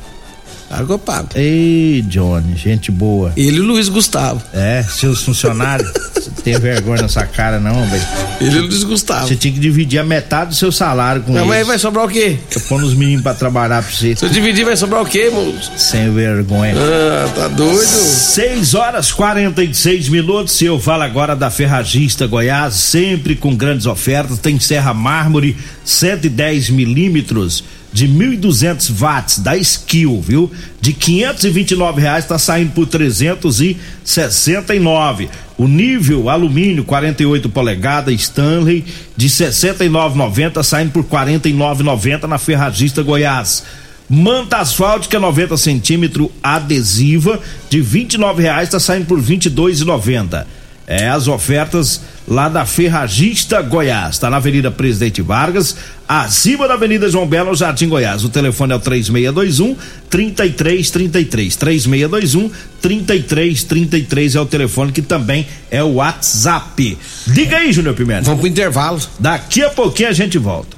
Eu 0.88 0.98
pago. 0.98 1.28
Ei, 1.34 2.02
Johnny, 2.02 2.56
gente 2.56 2.92
boa. 2.92 3.32
Ele 3.36 3.56
e 3.56 3.60
o 3.60 3.64
Luiz 3.64 3.88
Gustavo. 3.88 4.40
É, 4.52 4.84
seus 4.88 5.22
funcionários, 5.22 5.90
você 6.14 6.30
tem 6.42 6.58
vergonha 6.58 7.02
nessa 7.02 7.26
cara 7.26 7.58
não, 7.58 7.86
velho. 7.88 8.02
Ele 8.40 8.56
e 8.56 8.58
o 8.60 8.66
Luiz 8.66 8.84
Gustavo. 8.84 9.26
Você 9.26 9.34
tinha 9.34 9.52
que 9.52 9.58
dividir 9.58 9.98
a 9.98 10.04
metade 10.04 10.50
do 10.50 10.56
seu 10.56 10.70
salário 10.70 11.22
com 11.22 11.32
Não, 11.32 11.46
mas 11.46 11.58
aí 11.58 11.64
vai 11.64 11.78
sobrar 11.78 12.04
o 12.04 12.08
quê? 12.08 12.38
Tô 12.52 12.60
pondo 12.60 12.86
os 12.86 12.94
meninos 12.94 13.22
pra 13.22 13.34
trabalhar 13.34 13.82
pra 13.82 13.92
você. 13.92 14.14
Se 14.14 14.24
eu 14.24 14.28
dividir, 14.28 14.64
vai 14.64 14.76
sobrar 14.76 15.02
o 15.02 15.06
quê, 15.06 15.28
moço? 15.30 15.72
Sem 15.76 16.12
vergonha. 16.12 16.74
Ah, 16.76 17.28
tá 17.34 17.48
doido? 17.48 17.86
6 17.86 18.74
horas 18.74 19.12
46 19.12 20.08
minutos. 20.08 20.60
Eu 20.62 20.78
falo 20.78 21.02
agora 21.02 21.34
da 21.34 21.50
Ferragista 21.50 22.26
Goiás, 22.26 22.74
sempre 22.74 23.34
com 23.34 23.54
grandes 23.56 23.86
ofertas. 23.86 24.38
Tem 24.38 24.58
serra 24.60 24.94
mármore 24.94 25.56
110 25.84 26.70
milímetros 26.70 27.64
de 27.92 28.06
1.200 28.06 29.00
watts 29.00 29.38
da 29.38 29.56
Skill, 29.56 30.20
viu? 30.20 30.48
De 30.80 30.92
529 30.92 32.00
reais 32.00 32.24
tá 32.24 32.38
saindo 32.38 32.70
por 32.72 32.86
369. 32.86 35.28
O 35.58 35.66
nível 35.66 36.30
alumínio 36.30 36.84
48 36.84 37.48
polegadas 37.48 38.14
Stanley 38.14 38.84
de 39.16 39.28
69,90 39.28 40.62
saindo 40.62 40.92
por 40.92 41.02
49,90 41.04 42.22
na 42.24 42.38
Ferragista 42.38 43.02
Goiás. 43.02 43.64
Manta 44.08 44.58
asfáltica 44.58 45.18
90 45.20 45.56
centímetros 45.56 46.28
adesiva 46.42 47.40
de 47.68 47.80
29 47.80 48.42
reais 48.42 48.68
está 48.68 48.78
saindo 48.80 49.06
por 49.06 49.20
R$ 49.20 49.36
22,90. 49.36 50.46
É 50.90 51.08
as 51.08 51.28
ofertas 51.28 52.00
lá 52.26 52.48
da 52.48 52.66
Ferragista 52.66 53.62
Goiás. 53.62 54.16
Está 54.16 54.28
na 54.28 54.38
Avenida 54.38 54.72
Presidente 54.72 55.22
Vargas, 55.22 55.76
acima 56.08 56.66
da 56.66 56.74
Avenida 56.74 57.08
João 57.08 57.28
Belo, 57.28 57.54
Jardim 57.54 57.88
Goiás. 57.88 58.24
O 58.24 58.28
telefone 58.28 58.72
é 58.72 58.76
o 58.76 58.80
3621 58.80 59.76
3333. 60.10 61.54
3621 61.54 62.50
3333 62.82 64.34
é 64.34 64.40
o 64.40 64.46
telefone 64.46 64.90
que 64.90 65.00
também 65.00 65.46
é 65.70 65.80
o 65.80 65.94
WhatsApp. 65.94 66.98
Diga 67.28 67.58
aí, 67.58 67.72
Júnior 67.72 67.94
Pimenta. 67.94 68.24
Vamos 68.24 68.40
pro 68.40 68.48
intervalo. 68.48 69.00
Daqui 69.16 69.62
a 69.62 69.70
pouquinho 69.70 70.08
a 70.08 70.12
gente 70.12 70.38
volta. 70.38 70.76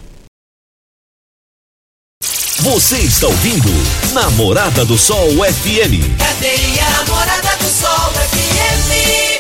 Você 2.59 2.99
está 2.99 3.29
ouvindo 3.29 3.71
Namorada 4.13 4.85
do 4.85 4.99
Sol 4.99 5.31
FM. 5.31 6.19
Cadeia 6.19 6.91
Namorada 6.91 7.57
do 7.57 7.69
Sol 7.71 8.13
FM. 8.13 9.32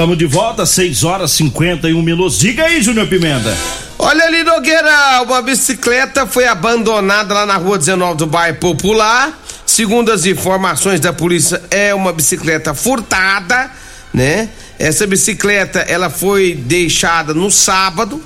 Estamos 0.00 0.16
de 0.16 0.24
volta, 0.24 0.64
6 0.64 1.04
horas 1.04 1.30
51 1.32 2.00
minutos. 2.00 2.38
Diga 2.38 2.64
aí, 2.64 2.80
Júnior 2.80 3.06
Pimenta. 3.06 3.54
Olha 3.98 4.24
ali, 4.24 4.42
Nogueira, 4.42 5.20
uma 5.26 5.42
bicicleta 5.42 6.26
foi 6.26 6.46
abandonada 6.46 7.34
lá 7.34 7.44
na 7.44 7.58
rua 7.58 7.76
19 7.76 8.16
do 8.16 8.26
bairro 8.26 8.56
Popular. 8.56 9.38
Segundo 9.66 10.10
as 10.10 10.24
informações 10.24 11.00
da 11.00 11.12
polícia, 11.12 11.60
é 11.70 11.94
uma 11.94 12.14
bicicleta 12.14 12.72
furtada, 12.72 13.70
né? 14.10 14.48
Essa 14.78 15.06
bicicleta, 15.06 15.80
ela 15.80 16.08
foi 16.08 16.54
deixada 16.54 17.34
no 17.34 17.50
sábado, 17.50 18.22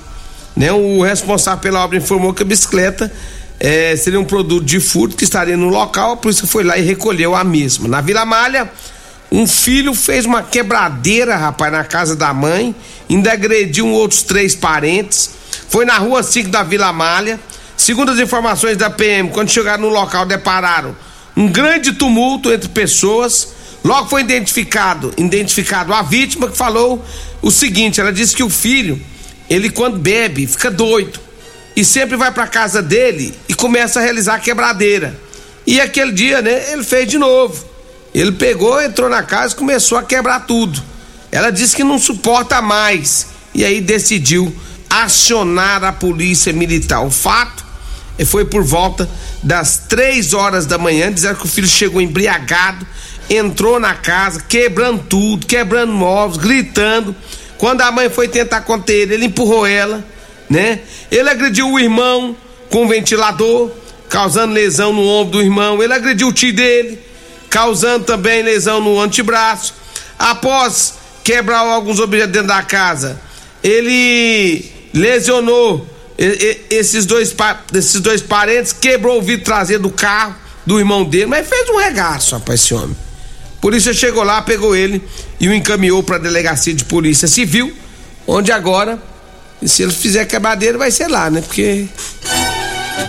né? 0.55 0.71
O 0.71 1.03
responsável 1.03 1.59
pela 1.59 1.83
obra 1.83 1.97
informou 1.97 2.33
que 2.33 2.43
a 2.43 2.45
bicicleta 2.45 3.11
eh, 3.59 3.97
seria 3.97 4.17
um 4.21 4.23
produto 4.23 4.63
de 4.63 4.79
furto 4.79 5.17
que 5.17 5.25
estaria 5.25 5.57
no 5.57 5.67
local, 5.67 6.13
a 6.13 6.17
polícia 6.17 6.47
foi 6.47 6.63
lá 6.63 6.77
e 6.77 6.81
recolheu 6.83 7.35
a 7.35 7.43
mesma. 7.43 7.89
Na 7.89 7.99
Vila 7.99 8.23
Malha, 8.25 8.71
um 9.31 9.47
filho 9.47 9.93
fez 9.93 10.25
uma 10.25 10.43
quebradeira, 10.43 11.35
rapaz, 11.35 11.71
na 11.71 11.83
casa 11.83 12.15
da 12.15 12.33
mãe, 12.33 12.75
ainda 13.09 13.33
agrediu 13.33 13.87
outros 13.87 14.21
três 14.21 14.55
parentes. 14.55 15.31
Foi 15.67 15.85
na 15.85 15.97
rua 15.97 16.23
5 16.23 16.49
da 16.49 16.63
Vila 16.63 16.93
Malha. 16.93 17.39
Segundo 17.75 18.11
as 18.11 18.19
informações 18.19 18.77
da 18.77 18.89
PM, 18.89 19.29
quando 19.29 19.49
chegaram 19.49 19.83
no 19.83 19.89
local, 19.89 20.25
depararam 20.25 20.95
um 21.35 21.47
grande 21.47 21.93
tumulto 21.93 22.51
entre 22.51 22.69
pessoas. 22.69 23.53
Logo 23.83 24.09
foi 24.09 24.21
identificado, 24.21 25.13
identificado 25.17 25.93
a 25.93 26.01
vítima 26.01 26.49
que 26.49 26.57
falou 26.57 27.03
o 27.41 27.51
seguinte: 27.51 27.99
ela 27.99 28.13
disse 28.13 28.35
que 28.35 28.43
o 28.43 28.49
filho, 28.49 29.01
ele 29.49 29.69
quando 29.69 29.97
bebe, 29.97 30.47
fica 30.47 30.71
doido 30.71 31.19
e 31.75 31.83
sempre 31.83 32.15
vai 32.15 32.31
para 32.31 32.47
casa 32.47 32.81
dele 32.81 33.33
e 33.49 33.53
começa 33.53 33.99
a 33.99 34.03
realizar 34.03 34.39
quebradeira. 34.39 35.19
E 35.67 35.81
aquele 35.81 36.11
dia, 36.11 36.41
né, 36.41 36.71
ele 36.71 36.83
fez 36.83 37.07
de 37.07 37.17
novo. 37.17 37.74
Ele 38.15 38.31
pegou, 38.31 38.81
entrou 38.81 39.09
na 39.09 39.21
casa 39.21 39.53
e 39.53 39.57
começou 39.57 39.97
a 39.97 40.03
quebrar 40.03 40.45
tudo. 40.45 40.81
Ela 41.29 41.51
disse 41.51 41.75
que 41.75 41.83
não 41.83 41.99
suporta 41.99 42.61
mais 42.61 43.27
e 43.53 43.65
aí 43.65 43.81
decidiu 43.81 44.55
acionar 44.89 45.83
a 45.83 45.91
polícia 45.91 46.53
militar. 46.53 47.01
O 47.01 47.11
fato 47.11 47.65
foi 48.25 48.45
por 48.45 48.63
volta 48.63 49.09
das 49.43 49.75
três 49.89 50.33
horas 50.33 50.65
da 50.65 50.77
manhã, 50.77 51.11
dizendo 51.11 51.35
que 51.35 51.45
o 51.45 51.49
filho 51.49 51.67
chegou 51.67 52.01
embriagado, 52.01 52.87
entrou 53.29 53.81
na 53.81 53.93
casa, 53.93 54.41
quebrando 54.47 55.03
tudo, 55.09 55.45
quebrando 55.45 55.91
móveis, 55.91 56.41
gritando. 56.41 57.13
Quando 57.57 57.81
a 57.81 57.91
mãe 57.91 58.09
foi 58.09 58.29
tentar 58.29 58.61
conter 58.61 58.93
ele, 58.93 59.15
ele 59.15 59.25
empurrou 59.25 59.67
ela, 59.67 60.05
né? 60.49 60.79
Ele 61.11 61.29
agrediu 61.29 61.69
o 61.69 61.77
irmão 61.77 62.33
com 62.69 62.85
um 62.85 62.87
ventilador, 62.87 63.71
causando 64.07 64.53
lesão 64.53 64.93
no 64.93 65.05
ombro 65.05 65.39
do 65.39 65.43
irmão. 65.43 65.83
Ele 65.83 65.93
agrediu 65.93 66.29
o 66.29 66.33
tio 66.33 66.55
dele, 66.55 67.03
causando 67.55 68.03
também 68.03 68.43
lesão 68.43 68.81
no 68.81 68.99
antebraço. 68.99 69.73
Após 70.19 70.95
quebrar 71.23 71.59
alguns 71.59 72.01
objetos 72.01 72.33
dentro 72.33 72.49
da 72.49 72.61
casa, 72.61 73.17
ele 73.63 74.69
lesionou 74.93 75.87
esses 76.69 77.05
dois, 77.05 77.33
esses 77.73 78.01
dois 78.01 78.21
parentes, 78.21 78.73
quebrou 78.73 79.19
o 79.19 79.21
vidro 79.21 79.45
traseiro 79.45 79.83
do 79.83 79.89
carro 79.89 80.35
do 80.65 80.77
irmão 80.79 81.05
dele, 81.05 81.27
mas 81.27 81.47
fez 81.47 81.69
um 81.69 81.77
regaço, 81.77 82.35
rapaz, 82.35 82.59
esse 82.59 82.73
homem. 82.73 82.97
Polícia 83.61 83.93
chegou 83.93 84.23
lá, 84.23 84.41
pegou 84.41 84.75
ele 84.75 85.01
e 85.39 85.47
o 85.47 85.53
encaminhou 85.53 86.03
para 86.03 86.17
a 86.17 86.19
delegacia 86.19 86.73
de 86.73 86.83
polícia 86.83 87.25
civil, 87.25 87.73
onde 88.27 88.51
agora, 88.51 89.01
se 89.65 89.81
ele 89.81 89.93
fizer 89.93 90.25
quebradeira, 90.25 90.77
vai 90.77 90.91
ser 90.91 91.07
lá, 91.07 91.29
né? 91.29 91.39
Porque 91.39 91.87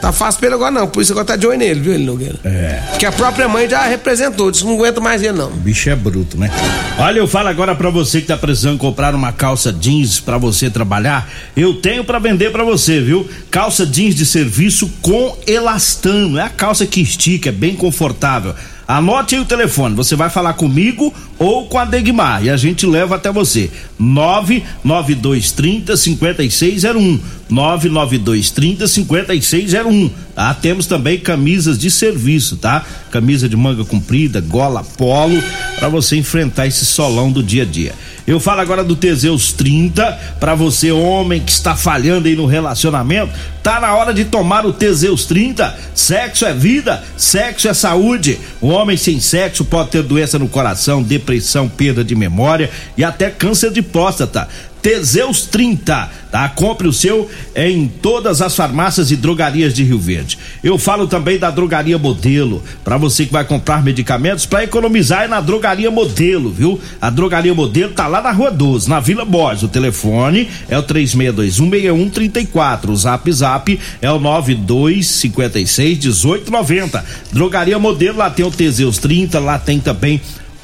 tá 0.01 0.13
fácil 0.13 0.39
pra 0.39 0.49
ele 0.49 0.55
agora 0.55 0.71
não, 0.71 0.83
a 0.85 0.87
polícia 0.87 1.13
agora 1.13 1.27
tá 1.27 1.37
de 1.37 1.47
olho 1.47 1.59
nele, 1.59 1.81
viu, 1.81 1.93
ele 1.93 2.05
Nogueira? 2.05 2.39
É. 2.45 2.81
Que 2.99 3.07
a 3.07 3.13
própria 3.13 3.49
mãe 3.49 3.69
já 3.69 3.83
representou, 3.87 4.51
disse 4.51 4.65
não 4.65 4.75
aguenta 4.75 5.01
mais 5.01 5.23
ele 5.23 5.33
não. 5.33 5.49
O 5.49 5.57
bicho 5.57 5.91
é 5.91 5.97
bruto, 5.97 6.39
né? 6.39 6.51
Olha, 6.99 7.19
eu 7.19 7.27
falo 7.27 7.49
agora 7.49 7.75
pra 7.75 7.91
você 7.91 8.21
que 8.21 8.27
tá 8.27 8.37
precisando 8.37 8.79
comprar 8.79 9.15
uma 9.15 9.33
calça 9.33 9.73
jeans 9.73 10.21
pra 10.21 10.39
você 10.39 10.71
trabalhar. 10.71 11.29
Eu 11.57 11.75
tenho 11.75 12.05
pra 12.05 12.19
vender 12.19 12.51
pra 12.51 12.65
você, 12.65 13.01
viu? 13.01 13.29
Calça 13.51 13.85
jeans 13.85 14.15
de 14.15 14.25
serviço 14.25 14.91
com 15.03 15.37
elastano. 15.47 16.39
É 16.39 16.43
a 16.43 16.49
calça 16.49 16.87
que 16.87 17.01
estica, 17.01 17.51
é 17.51 17.53
bem 17.53 17.75
confortável. 17.75 18.55
Anote 18.89 19.35
aí 19.35 19.41
o 19.41 19.45
telefone, 19.45 19.97
você 19.97 20.15
vai 20.15 20.31
falar 20.31 20.53
comigo 20.53 21.13
ou 21.39 21.67
com 21.67 21.77
a 21.77 21.85
Degmar 21.85 22.45
e 22.45 22.51
a 22.51 22.57
gente 22.57 22.87
leva 22.87 23.17
até 23.17 23.33
você. 23.33 23.69
99230 23.99 25.97
5601. 25.97 27.21
99230 27.51 28.87
5601. 28.87 30.11
Tá? 30.35 30.55
Temos 30.55 30.87
também 30.87 31.19
camisas 31.19 31.77
de 31.79 31.91
serviço, 31.91 32.57
tá? 32.59 32.85
Camisa 33.11 33.49
de 33.49 33.57
manga 33.57 33.85
comprida, 33.85 34.41
gola 34.41 34.85
polo, 34.97 35.43
para 35.79 35.89
você 35.89 36.17
enfrentar 36.17 36.69
esse 36.69 36.85
solão 36.87 37.33
do 37.33 37.43
dia 37.43 37.65
a 37.65 37.67
dia. 37.67 37.93
Eu 38.27 38.41
falo 38.41 38.61
agora 38.61 38.83
do 38.83 38.97
Teseus 38.97 39.53
30, 39.53 40.19
para 40.41 40.57
você 40.57 40.91
homem 40.91 41.41
que 41.41 41.53
está 41.53 41.77
falhando 41.77 42.27
aí 42.27 42.35
no 42.35 42.45
relacionamento, 42.45 43.33
tá 43.63 43.79
na 43.79 43.95
hora 43.95 44.13
de 44.13 44.25
tomar 44.25 44.67
o 44.67 44.73
Teseus 44.73 45.27
30. 45.27 45.79
Sexo 45.95 46.45
é 46.45 46.53
vida, 46.53 47.05
sexo 47.17 47.69
é 47.69 47.75
saúde. 47.75 48.39
O 48.61 48.67
homem 48.67 48.97
sem 48.97 49.21
sexo 49.21 49.65
pode 49.65 49.91
ter 49.91 50.03
doença 50.03 50.41
no 50.41 50.49
coração, 50.49 51.05
depressão, 51.05 51.69
perda 51.69 52.03
de 52.03 52.17
memória 52.17 52.69
e 52.97 53.05
até 53.05 53.31
câncer 53.31 53.71
de 53.71 53.81
próstata. 53.81 54.49
Teseus 54.87 55.43
30, 55.47 56.09
tá? 56.31 56.49
Compre 56.49 56.87
o 56.87 56.93
seu 56.93 57.29
em 57.57 57.89
todas 57.89 58.41
as 58.41 58.55
farmácias 58.55 59.11
e 59.11 59.17
drogarias 59.17 59.75
de 59.75 59.83
Rio 59.83 59.99
Verde. 59.99 60.39
Eu 60.63 60.79
falo 60.79 61.09
também 61.09 61.41
da 61.41 61.51
Drogaria 61.51 61.99
Modelo, 61.99 62.63
para 62.85 62.97
você 62.97 63.27
que 63.27 63.33
vai 63.33 63.45
comprar 63.45 63.83
medicamentos 63.83 64.47
para 64.47 64.63
economizar 64.63 65.25
é 65.25 65.27
na 65.27 65.41
Drogaria 65.41 65.91
Modelo, 65.91 66.53
viu? 66.53 66.81
A 67.01 67.11
Drogaria 67.11 67.53
Modelo 67.53 67.95
tá 67.95 68.07
lá 68.07 68.23
na 68.23 68.31
Rua 68.31 68.53
12, 68.53 68.89
na 68.89 69.01
Vila 69.01 69.25
Borges. 69.25 69.65
O 69.65 69.69
telefone 69.69 70.49
é 70.69 70.79
o 70.79 70.85
36216134. 70.85 72.91
O 72.91 72.97
Zap 72.97 73.33
Zap 73.33 73.81
é 74.01 74.13
o 74.13 74.21
92561890. 74.21 77.03
Drogaria 77.33 77.81
Modelo, 77.81 78.19
lá 78.19 78.31
tem 78.31 78.47
o 78.47 78.53
Teseus 78.53 78.99
30, 78.99 79.41
lá 79.41 79.59
tem 79.59 79.81
também 79.81 80.21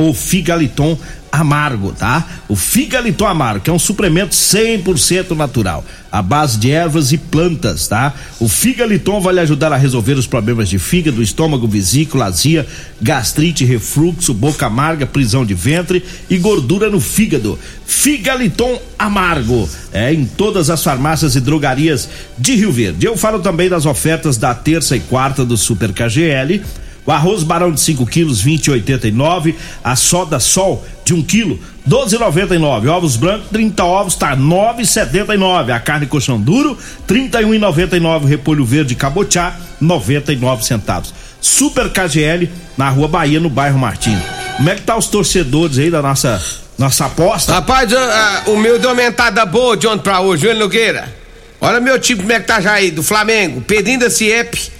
o 0.08 0.14
Figaliton 0.14 0.98
amargo, 1.32 1.92
tá? 1.92 2.26
O 2.46 2.54
Figaliton 2.54 3.26
amargo, 3.26 3.64
que 3.64 3.70
é 3.70 3.72
um 3.72 3.78
suplemento 3.78 4.34
100% 4.34 5.30
natural, 5.30 5.82
à 6.10 6.20
base 6.20 6.58
de 6.58 6.70
ervas 6.70 7.10
e 7.10 7.16
plantas, 7.16 7.88
tá? 7.88 8.12
O 8.38 8.46
Figaliton 8.46 9.18
vai 9.18 9.32
lhe 9.32 9.40
ajudar 9.40 9.72
a 9.72 9.76
resolver 9.76 10.12
os 10.12 10.26
problemas 10.26 10.68
de 10.68 10.78
fígado, 10.78 11.22
estômago, 11.22 11.66
vesícula, 11.66 12.26
azia, 12.26 12.66
gastrite, 13.00 13.64
refluxo, 13.64 14.34
boca 14.34 14.66
amarga, 14.66 15.06
prisão 15.06 15.42
de 15.42 15.54
ventre 15.54 16.04
e 16.28 16.36
gordura 16.36 16.90
no 16.90 17.00
fígado. 17.00 17.58
Figaliton 17.86 18.78
amargo, 18.98 19.66
é 19.90 20.12
em 20.12 20.26
todas 20.26 20.68
as 20.68 20.84
farmácias 20.84 21.34
e 21.34 21.40
drogarias 21.40 22.10
de 22.36 22.56
Rio 22.56 22.72
Verde. 22.72 23.06
Eu 23.06 23.16
falo 23.16 23.38
também 23.38 23.70
das 23.70 23.86
ofertas 23.86 24.36
da 24.36 24.54
terça 24.54 24.94
e 24.96 25.00
quarta 25.00 25.46
do 25.46 25.56
Super 25.56 25.92
KGL. 25.94 26.60
O 27.04 27.10
arroz 27.10 27.42
barão 27.42 27.72
de 27.72 27.80
5 27.80 28.06
quilos, 28.06 28.44
20,89. 28.44 29.54
A 29.82 29.96
soda 29.96 30.38
sol 30.38 30.84
de 31.04 31.12
1 31.12 31.16
um 31.18 31.22
quilo, 31.22 31.58
12,99. 31.88 32.88
Ovos 32.88 33.16
brancos, 33.16 33.48
30 33.50 33.84
ovos, 33.84 34.14
tá 34.14 34.36
9,79. 34.36 35.74
A 35.74 35.80
carne 35.80 36.06
colchão 36.06 36.40
duro, 36.40 36.78
31,99. 37.08 38.26
Repolho 38.26 38.64
verde 38.64 38.94
cabotiá, 38.94 39.56
99 39.80 40.64
centavos. 40.64 41.12
Super 41.40 41.90
KGL 41.90 42.48
na 42.76 42.88
Rua 42.88 43.08
Bahia, 43.08 43.40
no 43.40 43.50
bairro 43.50 43.78
Martins. 43.78 44.22
Como 44.56 44.70
é 44.70 44.76
que 44.76 44.82
tá 44.82 44.96
os 44.96 45.08
torcedores 45.08 45.78
aí 45.78 45.90
da 45.90 46.00
nossa 46.00 46.40
nossa 46.78 47.06
aposta? 47.06 47.52
Rapaz, 47.52 47.92
ah, 47.92 48.42
o 48.46 48.56
meu 48.56 48.78
deu 48.78 48.90
aumentada 48.90 49.44
boa 49.44 49.76
de 49.76 49.86
ontem 49.86 50.02
pra 50.02 50.20
hoje, 50.20 50.46
viu, 50.46 50.56
Nogueira? 50.56 51.12
Olha 51.60 51.80
meu 51.80 51.98
time 51.98 52.20
como 52.20 52.32
é 52.32 52.40
que 52.40 52.46
tá 52.46 52.60
já 52.60 52.72
aí, 52.72 52.90
do 52.90 53.02
Flamengo. 53.02 53.60
Pedrinho 53.60 54.00
da 54.00 54.10
CIEP. 54.10 54.71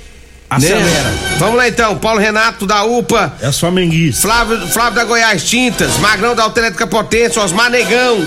Acelera. 0.57 1.11
Né? 1.11 1.37
Vamos 1.39 1.57
lá 1.57 1.69
então, 1.69 1.97
Paulo 1.97 2.21
Renato 2.21 2.67
da 2.67 2.85
UPA. 2.85 3.35
É 3.41 3.51
só 3.51 3.71
menguice. 3.71 4.23
Flávio, 4.23 4.67
Flávio 4.69 4.95
da 4.95 5.05
Goiás 5.05 5.45
Tintas, 5.45 5.97
Magrão 5.99 6.35
da 6.35 6.45
Autoelétrica 6.45 6.87
Potência, 6.87 7.43
Osmar 7.43 7.71
Negão, 7.71 8.27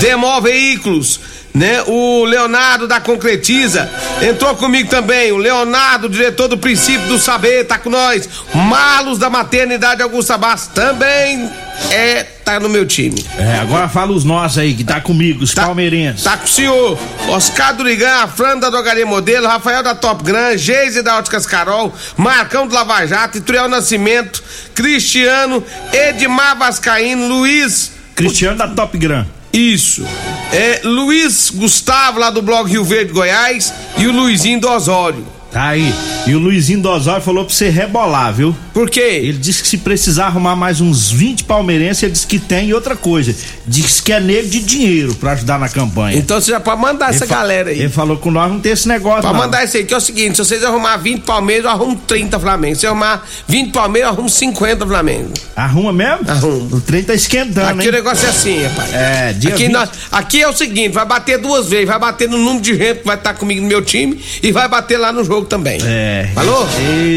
Demol 0.00 0.42
Veículos, 0.42 1.20
né? 1.60 1.82
O 1.86 2.24
Leonardo 2.24 2.88
da 2.88 2.98
Concretiza 3.00 3.88
entrou 4.22 4.56
comigo 4.56 4.88
também. 4.88 5.30
O 5.30 5.36
Leonardo, 5.36 6.08
diretor 6.08 6.48
do 6.48 6.56
Princípio 6.56 7.06
do 7.06 7.18
Saber, 7.18 7.64
tá 7.66 7.78
com 7.78 7.90
nós. 7.90 8.26
Malos 8.54 9.18
da 9.18 9.28
Maternidade 9.28 10.02
Augusta 10.02 10.38
Bastos 10.38 10.74
também 10.74 11.50
é 11.90 12.24
tá 12.44 12.58
no 12.58 12.68
meu 12.70 12.86
time. 12.86 13.22
É, 13.38 13.58
agora 13.58 13.88
fala 13.90 14.12
os 14.12 14.24
nossos 14.24 14.56
aí, 14.58 14.72
que 14.74 14.82
tá 14.84 15.00
comigo, 15.02 15.44
os 15.44 15.52
Tá- 15.52 15.66
palmeirenses. 15.66 16.24
Tá 16.24 16.36
com 16.38 16.46
o 16.46 16.48
senhor 16.48 16.98
Oscar 17.28 17.74
Durigan, 17.76 18.26
Fran 18.28 18.56
da 18.58 18.70
Drogaria 18.70 19.04
Modelo, 19.04 19.46
Rafael 19.46 19.82
da 19.82 19.94
Top 19.94 20.24
Gran, 20.24 20.56
Geise 20.56 21.02
da 21.02 21.18
Óticas 21.18 21.44
Carol, 21.44 21.94
Marcão 22.16 22.66
do 22.66 22.74
Lava 22.74 23.06
Jato, 23.06 23.36
Itriel 23.38 23.68
Nascimento, 23.68 24.42
Cristiano, 24.74 25.62
Edmar 25.92 26.56
Vascaíno, 26.58 27.28
Luiz. 27.28 27.92
Cristiano 28.14 28.56
da 28.56 28.68
Top 28.68 28.96
Gran. 28.96 29.26
Isso. 29.52 30.04
É 30.52 30.80
Luiz 30.84 31.50
Gustavo 31.50 32.18
lá 32.18 32.30
do 32.30 32.40
blog 32.40 32.70
Rio 32.70 32.84
Verde 32.84 33.12
Goiás 33.12 33.72
e 33.98 34.06
o 34.06 34.12
Luizinho 34.12 34.60
do 34.60 34.68
Osório. 34.68 35.26
Tá 35.52 35.68
aí. 35.70 35.92
E 36.26 36.34
o 36.34 36.38
Luizinho 36.38 36.80
Dosório 36.80 37.22
falou 37.22 37.44
pra 37.44 37.52
você 37.54 37.68
rebolar, 37.70 38.32
viu? 38.32 38.54
Por 38.72 38.88
quê? 38.88 39.00
Ele 39.00 39.32
disse 39.38 39.62
que 39.62 39.68
se 39.68 39.78
precisar 39.78 40.26
arrumar 40.26 40.54
mais 40.54 40.80
uns 40.80 41.10
20 41.10 41.42
palmeirenses, 41.44 42.02
ele 42.04 42.12
disse 42.12 42.26
que 42.26 42.38
tem 42.38 42.68
e 42.68 42.74
outra 42.74 42.94
coisa. 42.94 43.34
Diz 43.66 44.00
que 44.00 44.12
é 44.12 44.20
negro 44.20 44.48
de 44.48 44.60
dinheiro 44.60 45.14
pra 45.16 45.32
ajudar 45.32 45.58
na 45.58 45.68
campanha. 45.68 46.16
Então 46.16 46.40
você 46.40 46.52
já 46.52 46.60
pode 46.60 46.80
mandar 46.80 47.10
essa 47.10 47.24
Ele 47.24 47.28
fa- 47.28 47.34
galera 47.36 47.70
aí. 47.70 47.80
Ele 47.80 47.88
falou 47.88 48.16
que 48.16 48.30
nós 48.30 48.50
não 48.50 48.60
tem 48.60 48.72
esse 48.72 48.86
negócio, 48.86 49.22
Pode 49.22 49.34
não. 49.34 49.40
mandar 49.40 49.64
esse 49.64 49.78
aí, 49.78 49.84
que 49.84 49.92
é 49.92 49.96
o 49.96 50.00
seguinte: 50.00 50.36
se 50.36 50.44
vocês 50.44 50.62
arrumar 50.62 50.96
20 50.98 51.22
Palmeiras, 51.22 51.64
eu 51.64 51.70
arrumo 51.70 51.96
30 52.06 52.38
Flamengo. 52.38 52.76
Se 52.76 52.86
arrumar 52.86 53.26
20 53.48 53.72
Palmeiras, 53.72 54.08
eu 54.10 54.14
arrumo 54.14 54.28
50 54.28 54.86
Flamengo. 54.86 55.30
Arruma 55.56 55.92
mesmo? 55.92 56.30
Arruma. 56.30 56.76
O 56.76 56.80
trem 56.80 57.02
tá 57.02 57.14
esquentando, 57.14 57.70
Aqui 57.70 57.82
hein? 57.82 57.88
o 57.88 57.92
negócio 57.92 58.26
é 58.26 58.30
assim, 58.30 58.62
rapaz. 58.62 58.94
É, 58.94 59.32
dia 59.32 59.50
aqui, 59.54 59.64
20. 59.64 59.72
nós- 59.72 59.90
aqui 60.12 60.40
é 60.42 60.48
o 60.48 60.52
seguinte: 60.56 60.92
vai 60.92 61.04
bater 61.06 61.38
duas 61.38 61.66
vezes, 61.68 61.86
vai 61.88 61.98
bater 61.98 62.28
no 62.28 62.38
número 62.38 62.60
de 62.60 62.76
gente 62.76 63.00
que 63.00 63.06
vai 63.06 63.16
estar 63.16 63.34
comigo 63.34 63.60
no 63.62 63.66
meu 63.68 63.82
time 63.82 64.20
e 64.42 64.52
vai 64.52 64.68
bater 64.68 64.96
lá 64.98 65.12
no 65.12 65.24
jogo 65.24 65.39
também. 65.44 65.80
É. 65.84 66.30
Falou? 66.34 66.68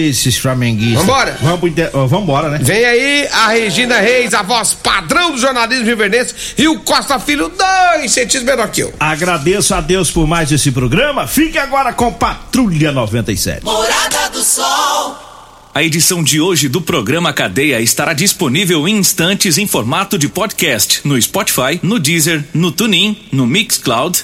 Esses 0.09 0.37
flamenguistas. 0.37 1.05
Vambora? 1.05 1.37
Vamos 1.41 1.59
pro 1.59 1.69
inter... 1.69 1.91
Vambora, 1.91 2.49
né? 2.49 2.59
Vem 2.61 2.85
aí 2.85 3.27
a 3.31 3.47
Regina 3.49 3.99
Reis, 3.99 4.33
a 4.33 4.41
voz 4.41 4.73
padrão 4.73 5.31
do 5.31 5.37
jornalismo 5.37 5.85
riverdense, 5.85 6.33
e 6.57 6.67
o 6.67 6.79
Costa 6.79 7.19
Filho, 7.19 7.49
dois 7.49 8.11
centímetros 8.11 8.43
menor 8.43 8.69
que 8.69 8.81
eu. 8.81 8.93
Agradeço 8.99 9.73
a 9.75 9.81
Deus 9.81 10.11
por 10.11 10.27
mais 10.27 10.51
esse 10.51 10.71
programa. 10.71 11.27
Fique 11.27 11.57
agora 11.57 11.93
com 11.93 12.11
Patrulha 12.11 12.91
97. 12.91 13.63
Morada 13.63 14.29
do 14.31 14.43
Sol. 14.43 15.31
A 15.75 15.81
edição 15.81 16.23
de 16.23 16.39
hoje 16.39 16.69
do 16.69 16.79
programa 16.79 17.33
Cadeia 17.33 17.81
estará 17.81 18.13
disponível 18.13 18.87
em 18.87 18.95
instantes 18.95 19.57
em 19.57 19.65
formato 19.65 20.19
de 20.19 20.29
podcast 20.29 21.01
no 21.03 21.19
Spotify, 21.19 21.79
no 21.81 21.97
Deezer, 21.97 22.43
no 22.53 22.71
TuneIn, 22.71 23.17
no 23.31 23.47
Mixcloud, 23.47 24.23